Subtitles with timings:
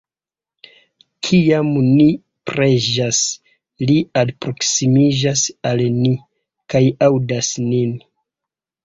[1.25, 2.07] Kiam ni
[2.51, 3.19] preĝas,
[3.91, 6.15] Li alproksimiĝas al ni,
[6.75, 7.93] kaj aŭdas nin.